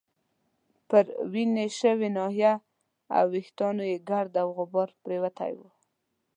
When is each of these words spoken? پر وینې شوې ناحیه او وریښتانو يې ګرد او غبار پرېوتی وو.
پر 0.89 1.05
وینې 1.31 1.67
شوې 1.79 2.09
ناحیه 2.17 2.53
او 3.15 3.23
وریښتانو 3.31 3.83
يې 3.91 3.97
ګرد 4.09 4.33
او 4.41 4.47
غبار 4.57 4.89
پرېوتی 5.03 5.51
وو. 5.57 5.69